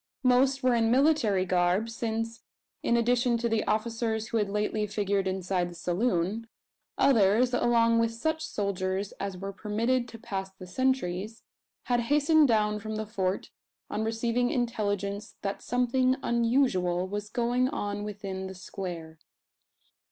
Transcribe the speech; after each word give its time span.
Most 0.23 0.63
were 0.63 0.73
in 0.73 0.89
military 0.89 1.45
garb: 1.45 1.87
since, 1.87 2.41
in 2.81 2.97
addition 2.97 3.37
to 3.37 3.47
the 3.47 3.63
officers 3.65 4.29
who 4.29 4.37
had 4.37 4.49
lately 4.49 4.87
figured 4.87 5.27
inside 5.27 5.69
the 5.69 5.75
saloon, 5.75 6.47
others, 6.97 7.53
along 7.53 7.99
with 7.99 8.11
such 8.11 8.43
soldiers 8.43 9.11
as 9.19 9.37
were 9.37 9.53
permitted 9.53 10.07
to 10.07 10.17
pass 10.17 10.49
the 10.49 10.65
sentries, 10.65 11.43
had 11.83 11.99
hastened 11.99 12.47
down 12.47 12.79
from 12.79 12.95
the 12.95 13.05
Fort 13.05 13.51
on 13.91 14.03
receiving 14.03 14.49
intelligence 14.49 15.35
that 15.43 15.61
something 15.61 16.15
unusual 16.23 17.07
was 17.07 17.29
going 17.29 17.69
on 17.69 18.03
within 18.03 18.47
the 18.47 18.55
"square." 18.55 19.19